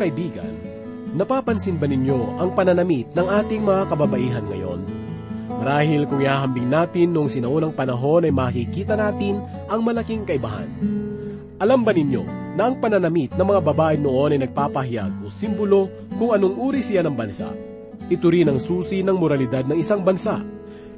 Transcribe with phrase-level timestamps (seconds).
[0.00, 0.56] kaibigan,
[1.12, 4.80] napapansin ba ninyo ang pananamit ng ating mga kababaihan ngayon?
[5.60, 10.72] Marahil kung ihahambing natin noong sinaunang panahon ay makikita natin ang malaking kaibahan.
[11.60, 12.24] Alam ba ninyo
[12.56, 17.04] na ang pananamit ng mga babae noon ay nagpapahayag o simbolo kung anong uri siya
[17.04, 17.52] ng bansa?
[18.08, 20.40] Ito rin ang susi ng moralidad ng isang bansa.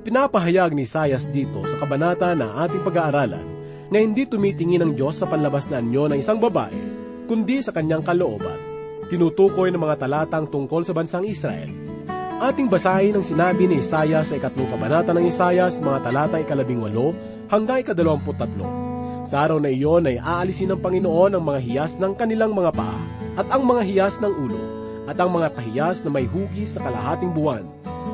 [0.06, 3.46] Pinapahayag ni Sayas dito sa kabanata na ating pag-aaralan
[3.90, 6.78] na hindi tumitingin ang Diyos sa panlabas na anyo ng isang babae,
[7.26, 8.71] kundi sa kanyang kalooban.
[9.12, 11.68] Tinutukoy ng mga talatang tungkol sa bansang Israel
[12.42, 17.14] Ating basahin ang sinabi ni Isaiah sa ikatlong kabanata ng Isaias, mga talatang ikalabing walo
[17.46, 18.66] hanggang ikadalawamput tatlo.
[19.22, 22.98] Sa araw na iyon ay aalisin ng Panginoon ang mga hiyas ng kanilang mga paa
[23.38, 24.58] at ang mga hiyas ng ulo
[25.06, 27.62] at ang mga kahiyas na may hugis na kalahating buwan,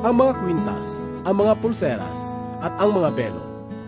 [0.05, 3.41] ang mga kwintas, ang mga pulseras at ang mga belo,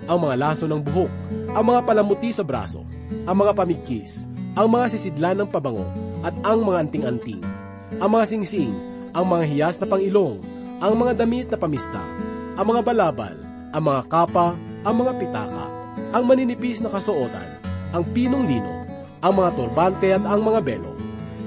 [0.09, 1.11] ang mga laso ng buhok,
[1.53, 2.81] ang mga palamuti sa braso,
[3.29, 5.87] ang mga pamikis, ang mga sisidlan ng pabango
[6.21, 7.41] at ang mga anting-anting,
[7.99, 10.39] ang mga singsing ang mga hiyas na pangilong,
[10.79, 12.03] ang mga damit na pamista,
[12.55, 13.35] ang mga balabal,
[13.75, 14.55] ang mga kapa,
[14.87, 15.65] ang mga pitaka,
[16.15, 17.59] ang maninipis na kasuotan,
[17.91, 18.87] ang pinong lino,
[19.19, 20.91] ang mga turbante at ang mga belo.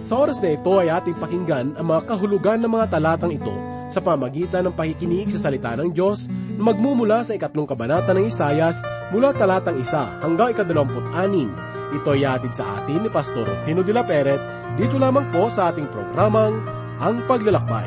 [0.05, 3.52] Sa oras na ito ay ating pakinggan ang mga kahulugan ng mga talatang ito
[3.88, 6.28] sa pamagitan ng pakikinig sa salita ng Diyos
[6.60, 11.48] na magmumula sa ikatlong kabanata ng Isayas mula talatang isa hanggang ikadalamput anim.
[11.95, 14.42] Ito ay atid sa atin ni Pastor Rufino de la Peret
[14.75, 16.59] dito lamang po sa ating programang
[16.98, 17.87] ang paglalakbay.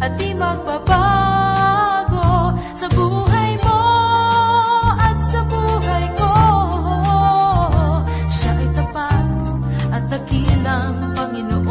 [0.00, 2.28] At di magbabago
[2.72, 3.84] sa buhay mo
[4.96, 6.32] at sa buhay ko.
[8.32, 9.28] Siya ay tapat
[9.92, 11.68] at dakilang Panginoon.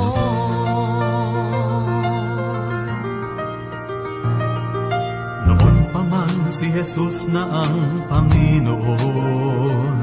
[5.49, 9.97] Noon pa man si Jesus na ang Panginoon,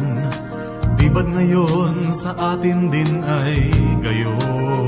[0.99, 3.71] di ba't ngayon sa atin din ay
[4.03, 4.86] gayon?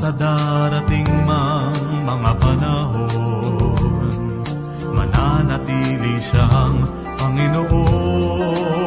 [0.00, 1.76] Sa darating mang
[2.08, 4.16] mga panahon,
[4.96, 6.88] mananatili siyang
[7.20, 8.79] Panginoon.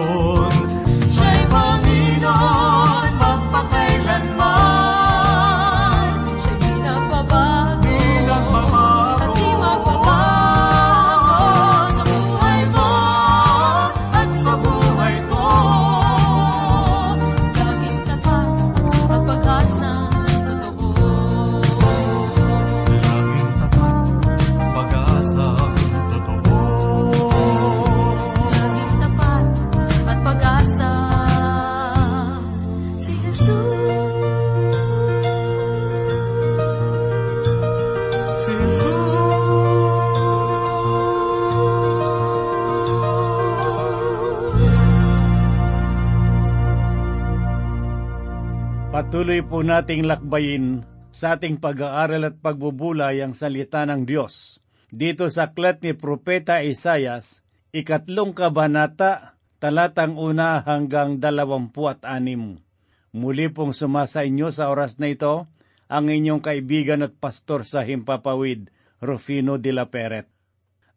[49.34, 54.62] Patuloy po nating lakbayin sa ating pag-aaral at pagbubulay ang salita ng Diyos.
[54.94, 57.42] Dito sa aklat ni Propeta Isayas,
[57.74, 62.62] ikatlong kabanata, talatang una hanggang dalawampu at anim.
[63.10, 65.50] Muli pong sumasa inyo sa oras na ito,
[65.90, 68.70] ang inyong kaibigan at pastor sa Himpapawid,
[69.02, 70.30] Rufino de la Peret.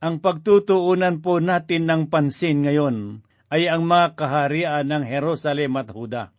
[0.05, 6.36] Ang pagtutuunan po natin ng pansin ngayon ay ang mga kaharian ng Jerusalem at Huda.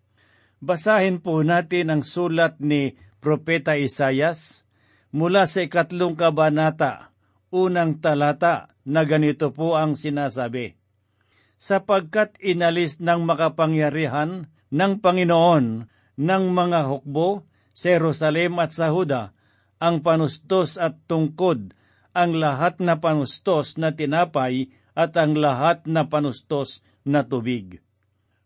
[0.57, 4.65] Basahin po natin ang sulat ni Propeta Isayas
[5.13, 7.13] mula sa ikatlong kabanata,
[7.53, 10.73] unang talata na ganito po ang sinasabi.
[11.61, 19.37] Sapagkat inalis ng makapangyarihan ng Panginoon ng mga hukbo sa Jerusalem at sa Huda
[19.77, 21.77] ang panustos at tungkod,
[22.17, 27.77] ang lahat na panustos na tinapay at ang lahat na panustos na tubig.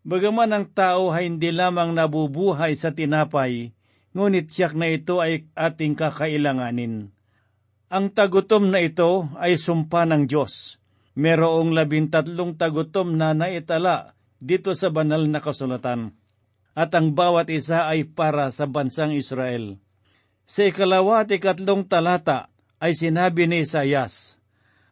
[0.01, 3.69] Bagaman ang tao ay hindi lamang nabubuhay sa tinapay,
[4.17, 7.13] ngunit siyak na ito ay ating kakailanganin.
[7.91, 10.81] Ang tagutom na ito ay sumpa ng Diyos.
[11.13, 16.17] Merong labintatlong tagutom na naitala dito sa banal na kasulatan.
[16.71, 19.77] At ang bawat isa ay para sa bansang Israel.
[20.47, 22.49] Sa ikalawa at ikatlong talata
[22.81, 24.40] ay sinabi ni Isayas,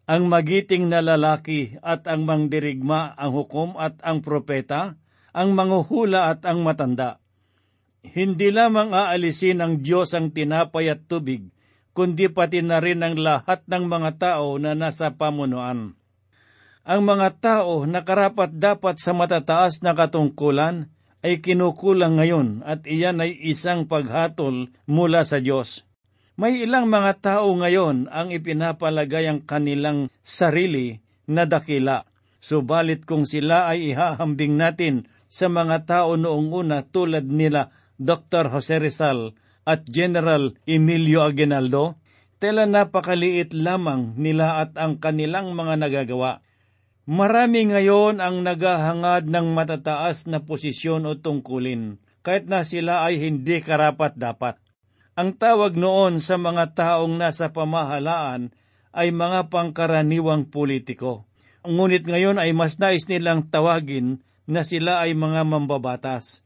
[0.10, 4.98] ang magiting na lalaki at ang mangdirigma ang hukom at ang propeta,
[5.30, 7.22] ang manghuhula at ang matanda.
[8.02, 11.54] Hindi lamang aalisin ng Diyos ang tinapay at tubig,
[11.94, 15.94] kundi pati na rin ang lahat ng mga tao na nasa pamunuan.
[16.90, 20.90] Ang mga tao na karapat dapat sa matataas na katungkulan
[21.22, 25.86] ay kinukulang ngayon at iyan ay isang paghatol mula sa Diyos.
[26.40, 30.96] May ilang mga tao ngayon ang ipinapalagay ang kanilang sarili
[31.28, 32.08] na dakila.
[32.40, 38.56] Subalit kung sila ay ihahambing natin sa mga tao noong una tulad nila Dr.
[38.56, 39.36] Jose Rizal
[39.68, 42.00] at General Emilio Aguinaldo,
[42.40, 46.40] tela napakaliit lamang nila at ang kanilang mga nagagawa.
[47.04, 53.60] Marami ngayon ang naghahangad ng matataas na posisyon o tungkulin, kahit na sila ay hindi
[53.60, 54.56] karapat dapat.
[55.20, 58.56] Ang tawag noon sa mga taong nasa pamahalaan
[58.96, 61.28] ay mga pangkaraniwang politiko.
[61.68, 66.40] Ngunit ngayon ay mas nais nilang tawagin na sila ay mga mambabatas.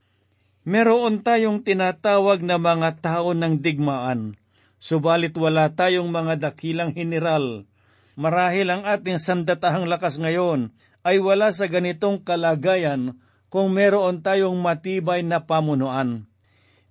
[0.66, 4.42] Meron tayong tinatawag na mga tao ng digmaan,
[4.82, 7.70] subalit wala tayong mga dakilang general.
[8.18, 10.74] Marahil ang ating sandatahang lakas ngayon
[11.06, 13.22] ay wala sa ganitong kalagayan
[13.54, 16.26] kung meron tayong matibay na pamunuan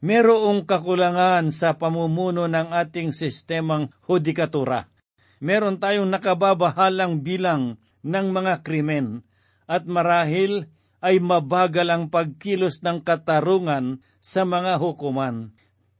[0.03, 4.91] merong kakulangan sa pamumuno ng ating sistemang hudikatura.
[5.39, 9.23] Meron tayong nakababahalang bilang ng mga krimen
[9.71, 10.67] at marahil
[11.03, 15.55] ay mabagal ang pagkilos ng katarungan sa mga hukuman.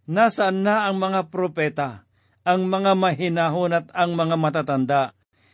[0.07, 2.07] Nasaan na ang mga propeta,
[2.43, 5.03] ang mga mahinahon at ang mga matatanda?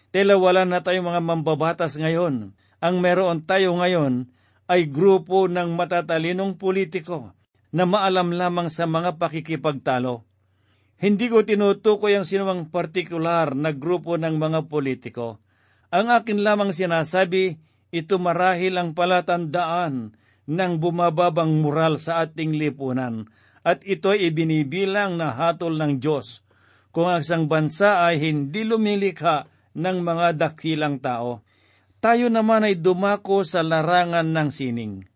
[0.09, 2.56] Tela wala na tayong mga mambabatas ngayon.
[2.81, 4.33] Ang meron tayo ngayon
[4.69, 7.38] ay grupo ng matatalinong politiko
[7.78, 10.26] na maalam lamang sa mga pakikipagtalo.
[10.98, 15.38] Hindi ko tinutukoy ang sinumang partikular na grupo ng mga politiko.
[15.94, 17.62] Ang akin lamang sinasabi,
[17.94, 20.19] ito marahil ang palatandaan
[20.50, 23.30] ng bumababang moral sa ating lipunan
[23.62, 26.42] at ito ay ibinibilang na hatol ng Diyos
[26.90, 29.46] kung ang isang bansa ay hindi lumilikha
[29.78, 31.46] ng mga dakilang tao.
[32.02, 35.06] Tayo naman ay dumako sa larangan ng sining.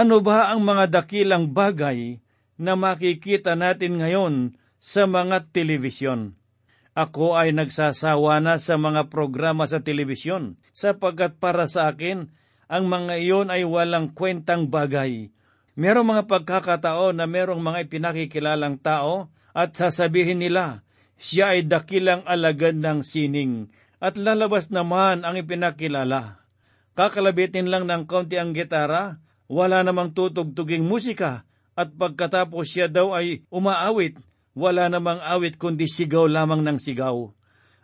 [0.00, 2.24] Ano ba ang mga dakilang bagay
[2.56, 6.40] na makikita natin ngayon sa mga telebisyon?
[6.96, 12.32] Ako ay nagsasawa na sa mga programa sa telebisyon sapagkat para sa akin,
[12.64, 15.36] ang mga iyon ay walang kwentang bagay.
[15.76, 20.80] Merong mga pagkakataon na merong mga ipinakikilalang tao at sasabihin nila,
[21.20, 23.68] siya ay dakilang alagad ng sining
[24.00, 26.40] at lalabas naman ang ipinakilala.
[26.96, 29.20] Kakalabitin lang ng kaunti ang gitara
[29.50, 31.42] wala namang tutugtuging musika
[31.74, 34.14] at pagkatapos siya daw ay umaawit,
[34.54, 37.34] wala namang awit kundi sigaw lamang ng sigaw.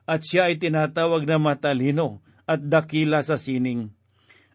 [0.06, 3.90] At siya ay tinatawag na matalino at dakila sa sining.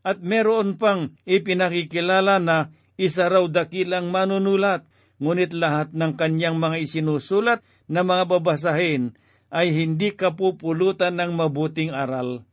[0.02, 4.88] At meron pang ipinakikilala na isa raw dakilang manunulat,
[5.20, 7.60] ngunit lahat ng kanyang mga isinusulat
[7.92, 9.20] na mga babasahin
[9.52, 12.48] ay hindi kapupulutan ng mabuting aral.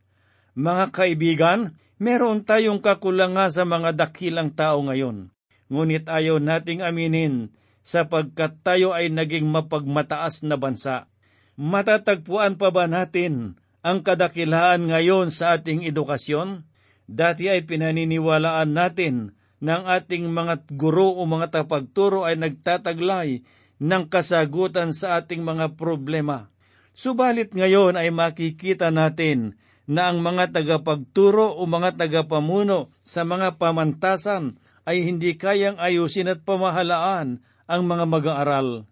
[0.57, 5.35] Mga kaibigan, Meron tayong kakulangan sa mga dakilang tao ngayon,
[5.67, 7.51] ngunit ayaw nating aminin
[7.83, 11.11] sapagkat tayo ay naging mapagmataas na bansa.
[11.59, 16.63] Matatagpuan pa ba natin ang kadakilaan ngayon sa ating edukasyon?
[17.03, 23.43] Dati ay pinaniniwalaan natin ng ating mga guro o mga tapagturo ay nagtataglay
[23.83, 26.47] ng kasagutan sa ating mga problema.
[26.95, 29.59] Subalit ngayon ay makikita natin
[29.89, 36.45] na ang mga tagapagturo o mga tagapamuno sa mga pamantasan ay hindi kayang ayusin at
[36.45, 38.85] pamahalaan ang mga mag-aaral.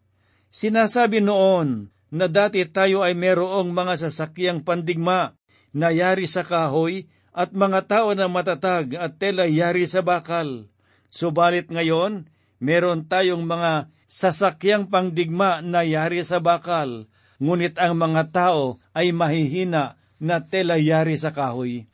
[0.49, 5.37] Sinasabi noon na dati tayo ay merong mga sasakyang pandigma
[5.69, 10.65] na yari sa kahoy at mga tao na matatag at tela yari sa bakal.
[11.13, 12.25] Subalit ngayon,
[12.57, 17.05] meron tayong mga sasakyang pangdigma na yari sa bakal,
[17.37, 21.85] ngunit ang mga tao ay mahihina na tela yari sa kahoy.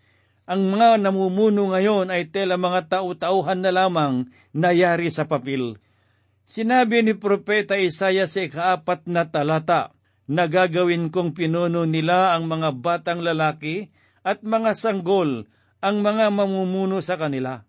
[0.43, 5.79] Ang mga namumuno ngayon ay tela mga tau-tauhan na lamang na yari sa papel.
[6.43, 9.95] Sinabi ni Propeta Isaya sa ikaapat na talata
[10.27, 13.87] na gagawin kong pinuno nila ang mga batang lalaki
[14.23, 15.47] at mga sanggol
[15.83, 17.63] ang mga mamumuno sa kanila.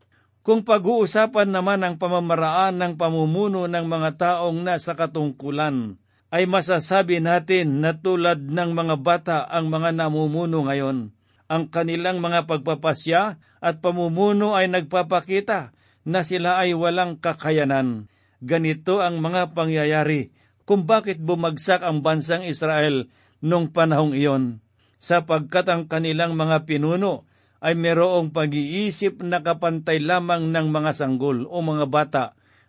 [0.44, 5.96] Kung pag-uusapan naman ang pamamaraan ng pamumuno ng mga taong nasa katungkulan,
[6.34, 11.14] ay masasabi natin na tulad ng mga bata ang mga namumuno ngayon.
[11.46, 15.70] Ang kanilang mga pagpapasya at pamumuno ay nagpapakita
[16.02, 18.10] na sila ay walang kakayanan.
[18.42, 20.34] Ganito ang mga pangyayari
[20.66, 23.06] kung bakit bumagsak ang bansang Israel
[23.38, 24.58] nung panahong iyon,
[24.98, 27.30] sapagkat ang kanilang mga pinuno
[27.62, 32.24] ay merong pag-iisip na kapantay lamang ng mga sanggol o mga bata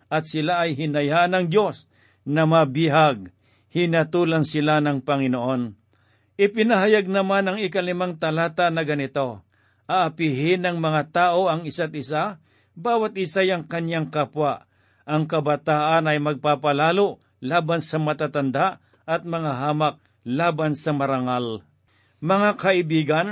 [0.06, 1.90] at sila ay hinayaan ng Diyos
[2.22, 3.32] na mabihag,
[3.76, 5.76] hinatulan sila ng Panginoon.
[6.40, 9.44] Ipinahayag naman ang ikalimang talata na ganito,
[9.84, 12.40] Aapihin ng mga tao ang isa't isa,
[12.72, 14.64] bawat isa ang kanyang kapwa.
[15.06, 21.62] Ang kabataan ay magpapalalo laban sa matatanda at mga hamak laban sa marangal.
[22.18, 23.28] Mga kaibigan,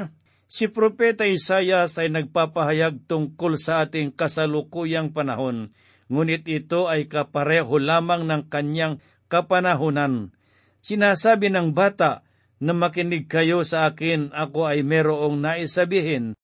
[0.47, 5.75] si Propeta Isayas ay nagpapahayag tungkol sa ating kasalukuyang panahon,
[6.07, 10.33] ngunit ito ay kapareho lamang ng kanyang kapanahunan.
[10.85, 12.25] Sinasabi ng bata
[12.61, 16.37] na makinig kayo sa akin, ako ay merong naisabihin.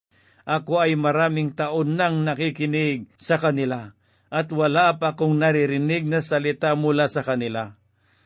[0.45, 3.93] Ako ay maraming taon nang nakikinig sa kanila
[4.31, 7.77] at wala pa kong naririnig na salita mula sa kanila.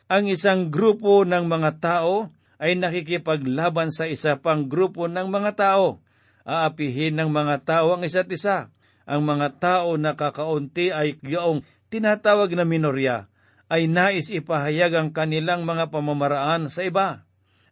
[0.05, 2.29] Ang isang grupo ng mga tao
[2.61, 5.99] ay nakikipaglaban sa isa pang grupo ng mga tao.
[6.45, 8.69] Aapihin ng mga tao ang isa't isa.
[9.09, 13.27] Ang mga tao na kakaunti ay yaong tinatawag na minorya
[13.71, 17.25] ay nais ipahayag ang kanilang mga pamamaraan sa iba.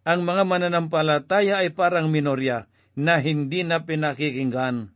[0.03, 4.91] Ang mga mananampalataya ay parang minorya na hindi na pinakikinggan.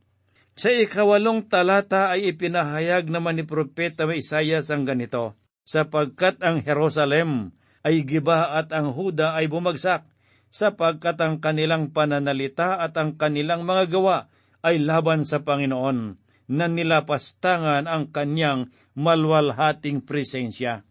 [0.57, 5.37] Sa ikawalong talata ay ipinahayag naman ni Propeta Isayas ang ganito,
[5.69, 7.53] sapagkat ang Jerusalem
[7.85, 10.09] ay giba at ang Huda ay bumagsak,
[10.49, 14.17] sapagkat ang kanilang pananalita at ang kanilang mga gawa
[14.65, 16.17] ay laban sa Panginoon,
[16.49, 20.86] na nilapastangan ang kanyang malwalhating presensya.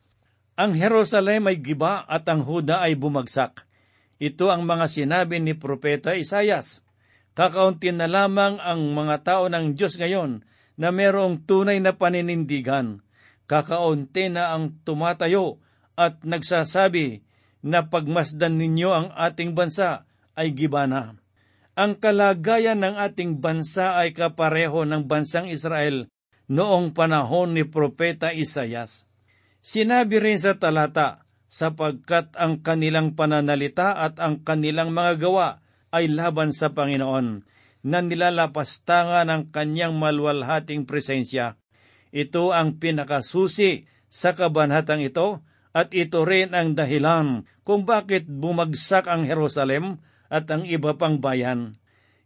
[0.57, 3.69] Ang Jerusalem ay giba at ang Huda ay bumagsak.
[4.17, 6.81] Ito ang mga sinabi ni Propeta Isayas
[7.37, 10.41] Kakaunti na lamang ang mga tao ng Diyos ngayon
[10.81, 13.05] na merong tunay na paninindigan.
[13.45, 15.61] Kakaunti na ang tumatayo
[16.01, 17.21] at nagsasabi
[17.61, 21.21] na pagmasdan ninyo ang ating bansa ay gibana.
[21.77, 26.09] Ang kalagayan ng ating bansa ay kapareho ng bansang Israel
[26.49, 29.05] noong panahon ni Propeta Isayas.
[29.67, 35.59] Sinabi rin sa talata, sapagkat ang kanilang pananalita at ang kanilang mga gawa
[35.91, 37.43] ay laban sa Panginoon,
[37.83, 41.59] na nilalapastangan ang kanyang malwalhating presensya.
[42.15, 45.43] Ito ang pinakasusi sa kabanhatang ito
[45.75, 49.99] at ito rin ang dahilan kung bakit bumagsak ang Jerusalem
[50.31, 51.75] at ang iba pang bayan.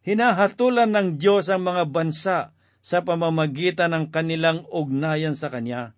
[0.04, 2.52] Hinahatulan ng Diyos ang mga bansa
[2.84, 5.96] sa pamamagitan ng kanilang ugnayan sa Kanya.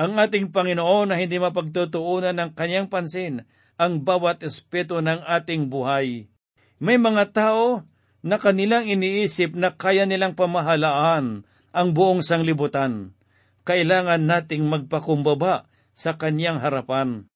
[0.00, 3.44] Ang ating Panginoon na hindi mapagtutuunan ng Kanyang pansin
[3.76, 6.28] ang bawat espeto ng ating buhay.
[6.80, 7.84] May mga tao
[8.22, 11.44] na kanilang iniisip na kaya nilang pamahalaan
[11.74, 13.12] ang buong sanglibutan.
[13.66, 17.28] Kailangan nating magpakumbaba sa kanyang harapan.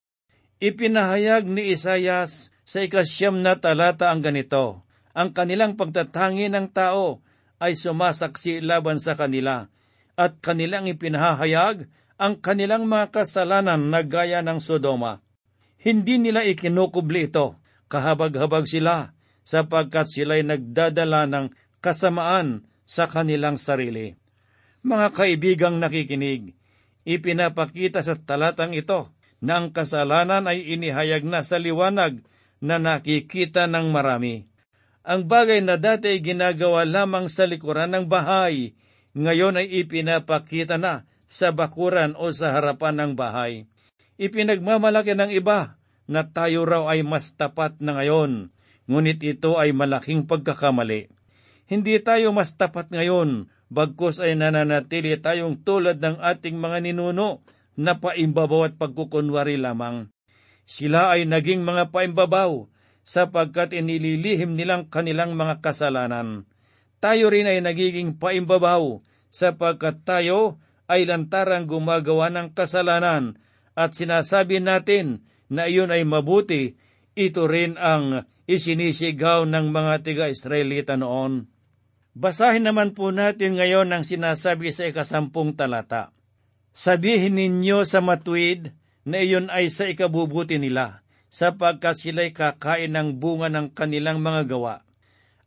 [0.57, 4.83] Ipinahayag ni Isayas sa ikasyam na talata ang ganito,
[5.15, 7.23] ang kanilang pagtatangi ng tao
[7.61, 9.69] ay sumasaksi laban sa kanila,
[10.17, 11.87] at kanilang ipinahayag
[12.17, 15.21] ang kanilang mga kasalanan na gaya ng Sodoma.
[15.77, 19.13] Hindi nila ikinukubli ito, kahabag-habag sila,
[19.45, 24.17] sapagkat sila'y nagdadala ng kasamaan sa kanilang sarili.
[24.81, 26.57] Mga kaibigang nakikinig,
[27.05, 32.25] ipinapakita sa talatang ito na ang kasalanan ay inihayag na sa liwanag
[32.57, 34.49] na nakikita ng marami.
[35.07, 38.75] Ang bagay na dati ay ginagawa lamang sa likuran ng bahay,
[39.13, 43.67] ngayon ay ipinapakita na sa bakuran o sa harapan ng bahay.
[44.17, 48.49] Ipinagmamalaki ng iba na tayo raw ay mas tapat na ngayon
[48.87, 51.11] ngunit ito ay malaking pagkakamali.
[51.67, 57.43] Hindi tayo mas tapat ngayon, bagkus ay nananatili tayong tulad ng ating mga ninuno
[57.75, 60.07] na paimbabaw at pagkukunwari lamang.
[60.63, 62.71] Sila ay naging mga paimbabaw
[63.03, 66.47] sapagkat inililihim nilang kanilang mga kasalanan.
[67.03, 73.35] Tayo rin ay nagiging paimbabaw sapagkat tayo ay lantarang gumagawa ng kasalanan
[73.77, 76.79] at sinasabi natin na iyon ay mabuti,
[77.13, 81.51] ito rin ang isinisigaw ng mga tiga-Israelita noon.
[82.17, 86.09] Basahin naman po natin ngayon ang sinasabi sa ikasampung talata.
[86.73, 88.73] Sabihin ninyo sa matuwid
[89.05, 94.75] na iyon ay sa ikabubuti nila, sapagkat sila'y kakain ng bunga ng kanilang mga gawa.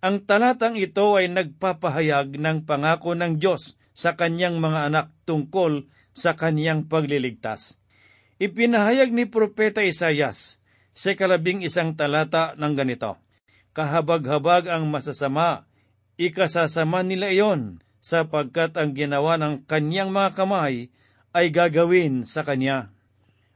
[0.00, 5.84] Ang talatang ito ay nagpapahayag ng pangako ng Diyos sa kanyang mga anak tungkol
[6.16, 7.76] sa kanyang pagliligtas.
[8.40, 10.56] Ipinahayag ni Propeta Isayas
[10.96, 13.20] sa kalabing isang talata ng ganito,
[13.76, 15.68] Kahabag-habag ang masasama,
[16.16, 20.88] ikasasama nila iyon, sapagkat ang ginawa ng kanyang mga kamay
[21.36, 22.88] ay gagawin sa kanya.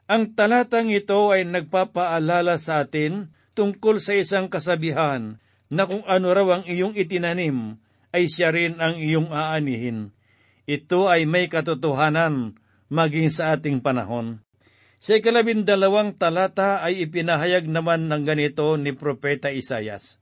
[0.05, 5.41] Ang talatang ito ay nagpapaalala sa atin tungkol sa isang kasabihan
[5.73, 7.81] na kung ano raw ang iyong itinanim,
[8.15, 10.15] ay siya rin ang iyong aanihin.
[10.65, 12.57] Ito ay may katotohanan
[12.89, 14.41] maging sa ating panahon.
[14.97, 20.17] Sa ikalabindalawang talata ay ipinahayag naman ng ganito ni Propeta Isayas.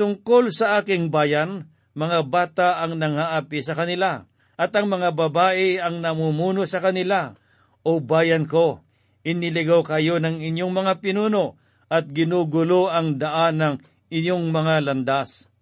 [0.00, 4.24] Tungkol sa aking bayan, mga bata ang nangaapi sa kanila,
[4.56, 7.36] at ang mga babae ang namumuno sa kanila.
[7.84, 8.80] O bayan ko,
[9.28, 11.60] iniligaw kayo ng inyong mga pinuno,
[11.92, 13.74] at ginugulo ang daan ng
[14.08, 15.52] inyong mga landas.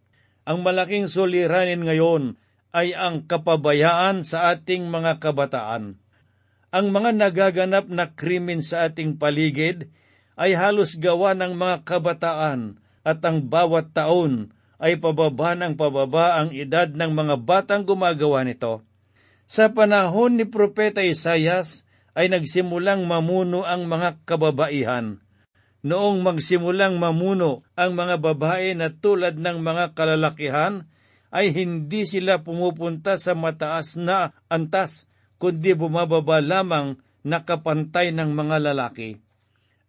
[0.46, 2.38] Ang malaking suliranin ngayon
[2.76, 5.97] ay ang kapabayaan sa ating mga kabataan
[6.76, 9.88] ang mga nagaganap na krimen sa ating paligid
[10.37, 16.52] ay halos gawa ng mga kabataan at ang bawat taon ay pababa ng pababa ang
[16.52, 18.85] edad ng mga batang gumagawa nito.
[19.49, 25.23] Sa panahon ni Propeta Isayas ay nagsimulang mamuno ang mga kababaihan.
[25.80, 30.90] Noong magsimulang mamuno ang mga babae na tulad ng mga kalalakihan,
[31.30, 39.21] ay hindi sila pumupunta sa mataas na antas kundi bumababa lamang nakapantay ng mga lalaki.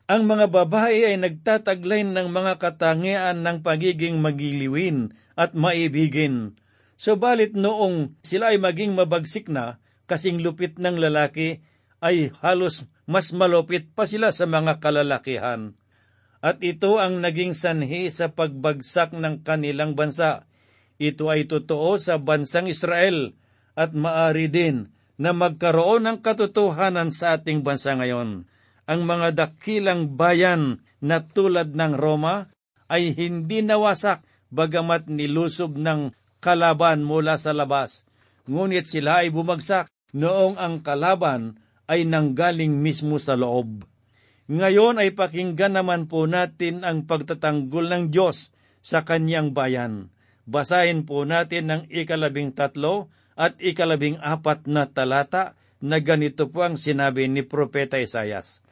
[0.07, 6.55] Ang mga babae ay nagtataglay ng mga katangian ng pagiging magiliwin at maibigin.
[6.95, 11.59] Subalit noong sila ay maging mabagsik na, kasing lupit ng lalaki,
[11.99, 15.75] ay halos mas malupit pa sila sa mga kalalakihan.
[16.43, 20.45] At ito ang naging sanhi sa pagbagsak ng kanilang bansa.
[20.97, 23.37] Ito ay totoo sa bansang Israel
[23.77, 28.45] at maari din na magkaroon ng katotohanan sa ating bansa ngayon.
[28.89, 32.49] Ang mga dakilang bayan na tulad ng Roma
[32.89, 38.07] ay hindi nawasak bagamat nilusob ng kalaban mula sa labas.
[38.47, 43.83] Ngunit sila ay bumagsak noong ang kalaban ay nanggaling mismo sa loob.
[44.47, 50.07] Ngayon ay pakinggan naman po natin ang pagtatanggol ng Diyos sa kanyang bayan.
[50.47, 56.79] Basahin po natin ang ikalabing tatlo at ikalabing apat na talata na ganito po ang
[56.79, 58.63] sinabi ni Propeta Isayas.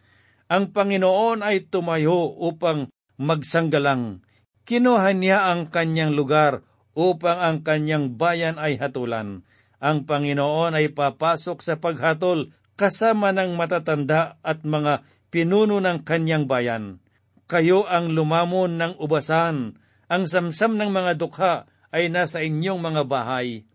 [0.48, 2.88] Ang Panginoon ay tumayo upang
[3.20, 4.24] magsanggalang.
[4.66, 6.64] Kinuha niya ang kanyang lugar
[6.96, 9.44] upang ang kanyang bayan ay hatulan.
[9.84, 17.04] Ang Panginoon ay papasok sa paghatol kasama ng matatanda at mga pinuno ng kanyang bayan.
[17.46, 19.78] Kayo ang lumamon ng ubasan,
[20.12, 21.54] ang samsam ng mga dukha
[21.90, 23.66] ay nasa inyong mga bahay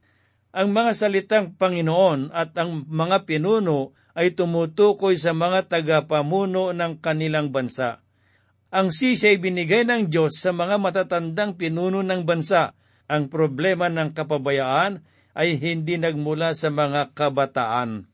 [0.50, 7.54] ang mga salitang Panginoon at ang mga pinuno ay tumutukoy sa mga tagapamuno ng kanilang
[7.54, 8.02] bansa.
[8.74, 12.74] Ang sisi ay binigay ng Diyos sa mga matatandang pinuno ng bansa.
[13.10, 15.02] Ang problema ng kapabayaan
[15.34, 18.10] ay hindi nagmula sa mga kabataan.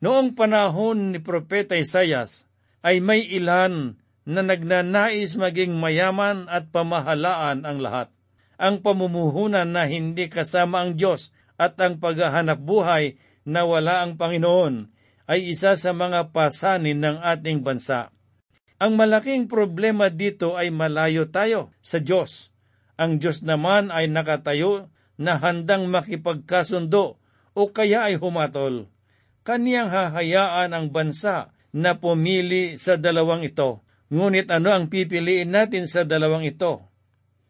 [0.00, 2.48] Noong panahon ni Propeta Isayas,
[2.84, 8.08] ay may ilan na nagnanais maging mayaman at pamahalaan ang lahat.
[8.56, 14.88] Ang pamumuhunan na hindi kasama ang Diyos at ang paghahanap buhay na wala ang Panginoon
[15.28, 18.12] ay isa sa mga pasanin ng ating bansa.
[18.80, 22.52] Ang malaking problema dito ay malayo tayo sa Diyos.
[23.00, 27.22] Ang Diyos naman ay nakatayo na handang makipagkasundo
[27.54, 28.90] o kaya ay humatol.
[29.46, 33.83] Kaniyang hahayaan ang bansa na pumili sa dalawang ito.
[34.14, 36.86] Ngunit ano ang pipiliin natin sa dalawang ito?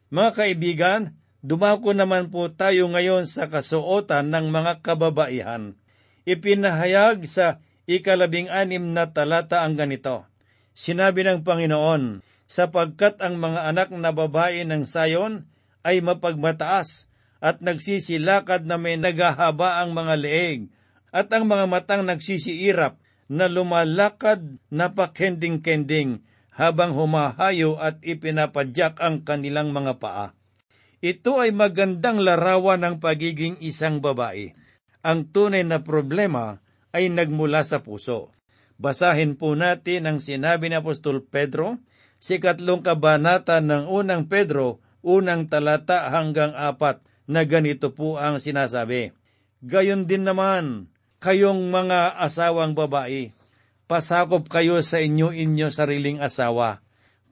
[0.09, 1.03] Mga kaibigan,
[1.45, 5.77] Dumako naman po tayo ngayon sa kasuotan ng mga kababaihan.
[6.25, 10.25] Ipinahayag sa ikalabing anim na talata ang ganito.
[10.73, 15.45] Sinabi ng Panginoon, sapagkat ang mga anak na babae ng sayon
[15.85, 17.13] ay mapagmataas
[17.45, 20.73] at nagsisilakad na may nagahaba ang mga leeg
[21.13, 22.97] at ang mga matang nagsisiirap
[23.29, 24.41] na lumalakad
[24.73, 26.25] na pakending-kending
[26.55, 30.27] habang humahayo at ipinapadyak ang kanilang mga paa.
[31.05, 34.57] Ito ay magandang larawan ng pagiging isang babae.
[35.05, 36.65] Ang tunay na problema
[36.95, 38.33] ay nagmula sa puso.
[38.81, 41.77] Basahin po natin ang sinabi ni Apostol Pedro
[42.17, 49.13] sa ikatlong kabanata ng unang Pedro, unang talata hanggang apat, na ganito po ang sinasabi.
[49.61, 50.89] Gayon din naman,
[51.21, 53.33] kayong mga asawang babae,
[53.85, 56.81] pasakop kayo sa inyo-inyo sariling asawa,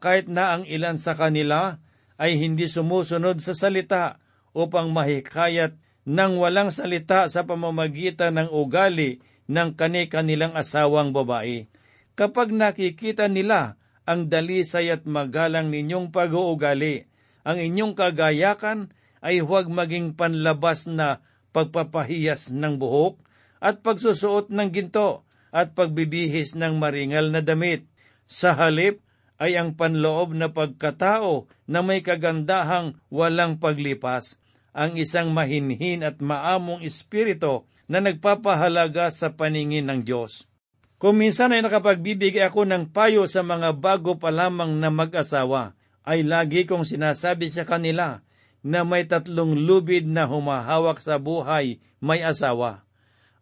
[0.03, 1.81] kahit na ang ilan sa kanila
[2.21, 4.21] ay hindi sumusunod sa salita
[4.53, 11.71] upang mahikayat ng walang salita sa pamamagitan ng ugali ng kani-kanilang asawang babae.
[12.19, 17.07] Kapag nakikita nila ang dalisay at magalang ninyong pag-uugali,
[17.47, 21.23] ang inyong kagayakan ay huwag maging panlabas na
[21.55, 23.23] pagpapahiyas ng buhok
[23.63, 27.85] at pagsusuot ng ginto at pagbibihis ng maringal na damit.
[28.25, 29.05] Sa halip
[29.37, 34.41] ay ang panloob na pagkatao na may kagandahang walang paglipas,
[34.73, 40.49] ang isang mahinhin at maamong espirito na nagpapahalaga sa paningin ng Diyos.
[40.97, 46.23] Kung minsan ay nakapagbibigay ako ng payo sa mga bago pa lamang na mag-asawa, ay
[46.23, 48.23] lagi kong sinasabi sa kanila
[48.63, 52.87] na may tatlong lubid na humahawak sa buhay may asawa.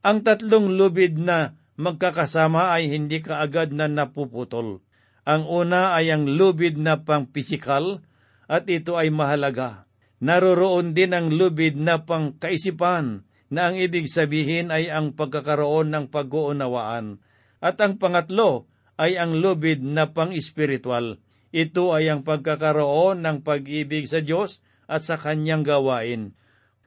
[0.01, 4.85] Ang tatlong lubid na magkakasama ay hindi kaagad na napuputol.
[5.25, 8.05] Ang una ay ang lubid na pang pisikal
[8.45, 9.89] at ito ay mahalaga.
[10.21, 16.05] Naroroon din ang lubid na pang kaisipan na ang ibig sabihin ay ang pagkakaroon ng
[16.13, 17.25] pag-uunawaan.
[17.65, 18.69] At ang pangatlo
[19.01, 21.17] ay ang lubid na pang-espiritual.
[21.51, 26.37] Ito ay ang pagkakaroon ng pag-ibig sa Diyos at sa kanyang gawain.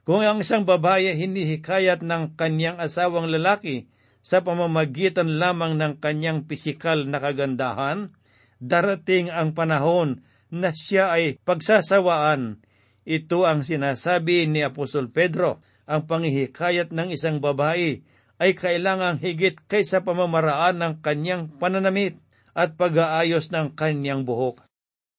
[0.03, 3.87] Kung ang isang babae hinihikayat ng kanyang asawang lalaki
[4.23, 8.15] sa pamamagitan lamang ng kanyang pisikal na kagandahan,
[8.63, 12.63] darating ang panahon na siya ay pagsasawaan.
[13.03, 17.99] Ito ang sinasabi ni Apostol Pedro, ang pangihikayat ng isang babae
[18.39, 22.15] ay kailangang higit kaysa pamamaraan ng kanyang pananamit
[22.55, 24.63] at pag-aayos ng kanyang buhok.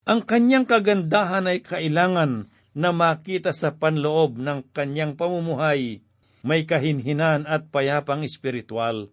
[0.05, 6.04] Ang kanyang kagandahan ay kailangan na makita sa panloob ng kanyang pamumuhay,
[6.45, 9.09] may kahinhinan at payapang espiritual.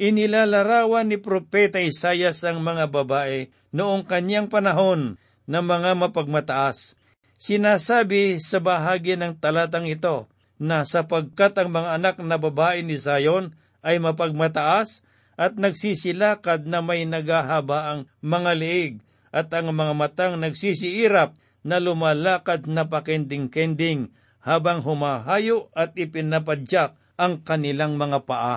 [0.00, 6.96] Inilalarawan ni Propeta Isayas ang mga babae noong kanyang panahon na mga mapagmataas.
[7.36, 13.52] Sinasabi sa bahagi ng talatang ito na sapagkat ang mga anak na babae ni Zion
[13.84, 15.04] ay mapagmataas
[15.36, 18.94] at nagsisilakad na may nagahaba ang mga liig
[19.34, 24.14] at ang mga matang nagsisiirap na lumalakad na pakending-kending
[24.44, 28.56] habang humahayo at ipinapadyak ang kanilang mga paa.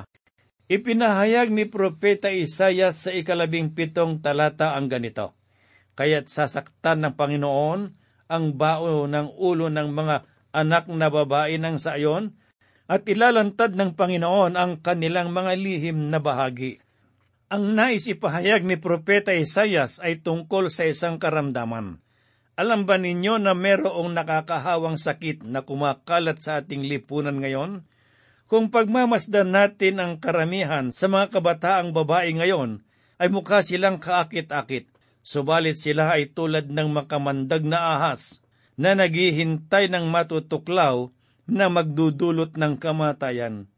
[0.68, 5.32] Ipinahayag ni Propeta Isaya sa ikalabing pitong talata ang ganito,
[5.96, 7.82] Kaya't sasaktan ng Panginoon
[8.28, 10.16] ang bao ng ulo ng mga
[10.52, 12.36] anak na babae ng sayon,
[12.88, 16.84] at ilalantad ng Panginoon ang kanilang mga lihim na bahagi.
[17.48, 22.04] Ang nais ipahayag ni Propeta Isayas ay tungkol sa isang karamdaman.
[22.58, 27.86] Alam ba ninyo na merong nakakahawang sakit na kumakalat sa ating lipunan ngayon?
[28.50, 32.82] Kung pagmamasdan natin ang karamihan sa mga kabataang babae ngayon,
[33.22, 34.90] ay mukha silang kaakit-akit,
[35.22, 38.42] subalit sila ay tulad ng makamandag na ahas
[38.74, 41.14] na naghihintay ng matutuklaw
[41.46, 43.70] na magdudulot ng kamatayan.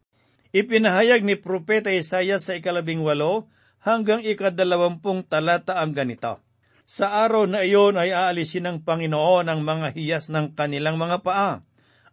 [0.56, 3.52] Ipinahayag ni Propeta Isaiah sa ikalabing walo
[3.84, 6.40] hanggang ikadalawampung talata ang ganito.
[6.90, 11.62] Sa araw na iyon ay aalisin ng Panginoon ang mga hiyas ng kanilang mga paa,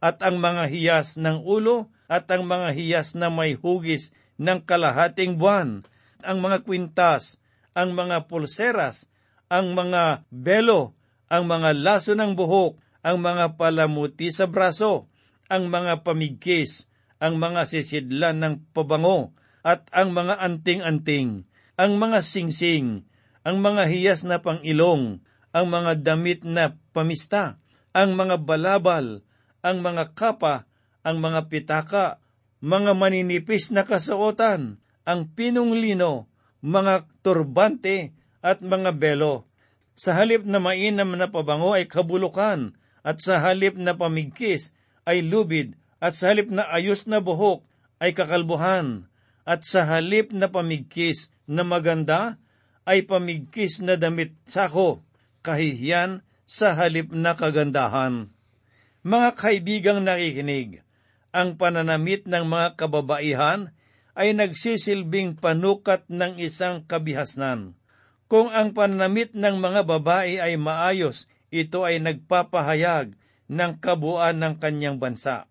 [0.04, 5.40] at ang mga hiyas ng ulo, at ang mga hiyas na may hugis ng kalahating
[5.40, 5.88] buwan,
[6.20, 7.40] ang mga kwintas,
[7.72, 9.08] ang mga pulseras,
[9.48, 10.92] ang mga belo,
[11.32, 15.08] ang mga laso ng buhok, ang mga palamuti sa braso,
[15.48, 19.32] ang mga pamigkis, ang mga sisidlan ng pabango,
[19.64, 21.48] at ang mga anting-anting,
[21.80, 23.08] ang mga singsing,
[23.46, 25.22] ang mga hiyas na pangilong,
[25.54, 27.62] ang mga damit na pamista,
[27.94, 29.22] ang mga balabal,
[29.62, 30.66] ang mga kapa,
[31.06, 32.18] ang mga pitaka,
[32.58, 36.26] mga maninipis na kasuotan, ang pinong lino,
[36.58, 38.10] mga turbante
[38.42, 39.46] at mga belo.
[39.94, 42.74] Sa halip na mainam na pabango ay kabulukan,
[43.06, 44.74] at sa halip na pamigkis
[45.06, 47.62] ay lubid, at sa halip na ayos na buhok
[48.02, 49.06] ay kakalbuhan,
[49.46, 52.42] at sa halip na pamigkis na maganda
[52.86, 55.02] ay pamigkis na damit sako,
[55.42, 58.30] kahihiyan sa halip na kagandahan.
[59.02, 60.86] Mga kaibigang nakikinig,
[61.34, 63.74] ang pananamit ng mga kababaihan
[64.16, 67.76] ay nagsisilbing panukat ng isang kabihasnan.
[68.26, 73.14] Kung ang pananamit ng mga babae ay maayos, ito ay nagpapahayag
[73.46, 75.46] ng kabuuan ng kanyang bansa.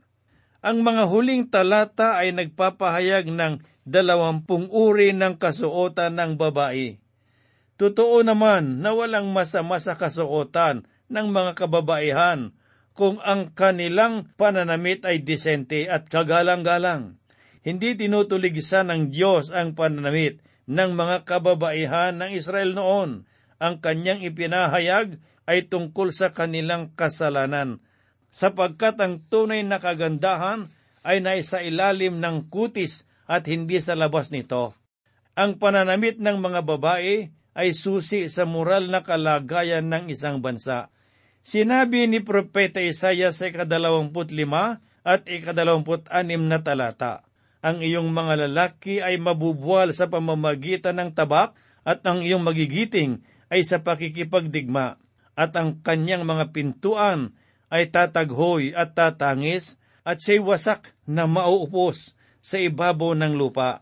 [0.66, 6.98] Ang mga huling talata ay nagpapahayag ng dalawampung uri ng kasuotan ng babae.
[7.76, 12.56] Totoo naman na walang masama sa kasuotan ng mga kababaihan
[12.96, 17.20] kung ang kanilang pananamit ay disente at kagalang-galang.
[17.60, 20.40] Hindi tinutuligsa ng Diyos ang pananamit
[20.72, 23.28] ng mga kababaihan ng Israel noon.
[23.60, 27.84] Ang kanyang ipinahayag ay tungkol sa kanilang kasalanan,
[28.34, 30.74] sapagkat ang tunay na kagandahan
[31.06, 34.74] ay naisa ilalim ng kutis at hindi sa labas nito.
[35.38, 40.92] Ang pananamit ng mga babae ay susi sa moral na kalagayan ng isang bansa.
[41.40, 47.24] Sinabi ni Propeta Isaiah sa ikadalawamput lima at ikadalawamput anim na talata,
[47.66, 53.66] Ang iyong mga lalaki ay mabubuwal sa pamamagitan ng tabak at ang iyong magigiting ay
[53.66, 55.02] sa pakikipagdigma
[55.38, 57.34] at ang kanyang mga pintuan
[57.70, 63.82] ay tataghoy at tatangis at siya'y wasak na mauupos sa ibabaw ng lupa.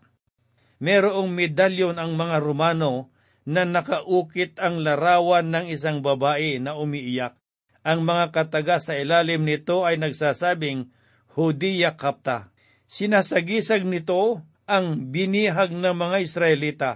[0.84, 3.13] Merong medalyon ang mga Romano
[3.44, 7.36] na nakaukit ang larawan ng isang babae na umiiyak.
[7.84, 10.88] Ang mga kataga sa ilalim nito ay nagsasabing,
[11.36, 12.56] Hudiya Kapta.
[12.88, 16.92] Sinasagisag nito ang binihag ng mga Israelita,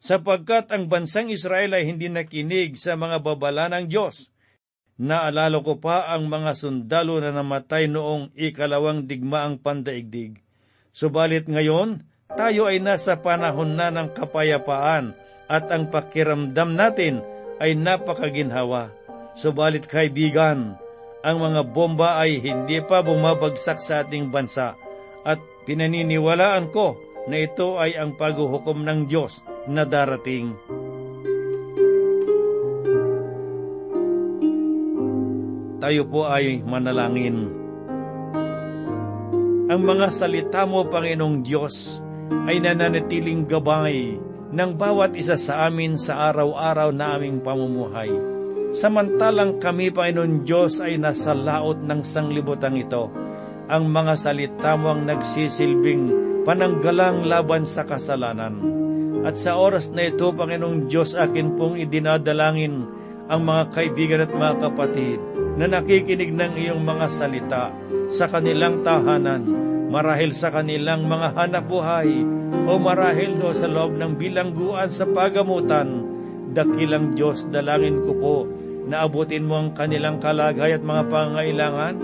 [0.00, 4.32] sapagkat ang bansang Israel ay hindi nakinig sa mga babala ng Diyos.
[4.96, 10.40] Naalala ko pa ang mga sundalo na namatay noong ikalawang digmaang pandaigdig.
[10.94, 15.16] Subalit ngayon, tayo ay nasa panahon na ng kapayapaan
[15.52, 17.20] at ang pakiramdam natin
[17.60, 18.88] ay napakaginhawa.
[19.36, 20.80] Subalit kaibigan,
[21.20, 24.74] ang mga bomba ay hindi pa bumabagsak sa ating bansa
[25.28, 25.38] at
[25.68, 26.96] pinaniniwalaan ko
[27.28, 30.56] na ito ay ang paghuhukom ng Diyos na darating.
[35.78, 37.50] Tayo po ay manalangin.
[39.70, 42.02] Ang mga salita mo, Panginoong Diyos,
[42.46, 44.14] ay nananatiling gabay
[44.52, 48.12] ng bawat isa sa amin sa araw-araw na aming pamumuhay.
[48.72, 53.08] Samantalang kami, Panginoon Diyos, ay nasa laot ng sanglibutan ito,
[53.68, 56.04] ang mga salita mo ang nagsisilbing
[56.44, 58.60] pananggalang laban sa kasalanan.
[59.24, 62.84] At sa oras na ito, Panginoong Diyos, akin pong idinadalangin
[63.32, 65.20] ang mga kaibigan at mga kapatid
[65.56, 67.64] na nakikinig ng iyong mga salita
[68.12, 69.46] sa kanilang tahanan,
[69.88, 72.08] marahil sa kanilang mga hanap buhay,
[72.52, 76.04] o marahil do sa loob ng bilangguan sa pagamutan,
[76.52, 78.36] dakilang Diyos, dalangin ko po
[78.86, 81.94] na abutin mo ang kanilang kalagay at mga pangailangan,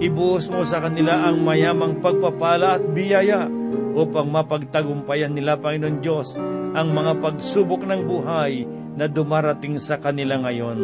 [0.00, 3.46] ibuhos mo sa kanila ang mayamang pagpapala at biyaya
[3.94, 6.38] upang mapagtagumpayan nila, Panginoon Diyos,
[6.70, 10.78] ang mga pagsubok ng buhay na dumarating sa kanila ngayon.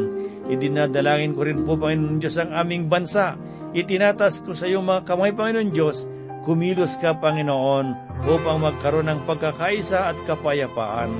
[0.50, 3.38] Idinadalangin ko rin po, Panginoon Diyos, ang aming bansa.
[3.76, 6.06] Itinatas ko sa iyong mga kamay, Panginoon Diyos,
[6.42, 7.86] kumilos ka, Panginoon,
[8.26, 11.12] upang magkaroon ng pagkakaisa at kapayapaan.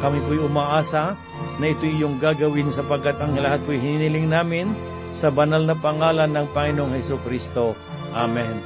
[0.00, 1.16] Kami po'y umaasa
[1.56, 4.72] na ito iyong gagawin sapagkat ang lahat po'y hiniling namin
[5.16, 7.72] sa banal na pangalan ng Panginoong Heso Kristo.
[8.12, 8.60] Amen.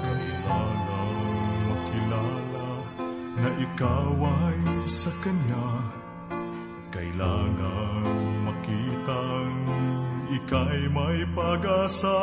[0.00, 1.20] Kailangang
[1.68, 2.68] makilala
[3.40, 4.58] na ikaw ay
[4.88, 5.68] sa Kanya.
[6.88, 9.52] Kailangang makitang
[10.32, 12.16] ika'y may pag-asa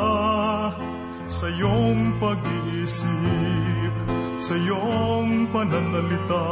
[1.24, 3.94] sa iyong pag-iisip,
[4.36, 6.48] sa iyong pananalita,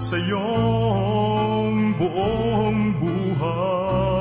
[0.00, 4.19] sa iyong buong buhay.